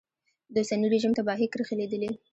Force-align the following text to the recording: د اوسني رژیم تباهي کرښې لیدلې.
د 0.53 0.55
اوسني 0.61 0.87
رژیم 0.93 1.13
تباهي 1.17 1.47
کرښې 1.53 1.75
لیدلې. 1.79 2.11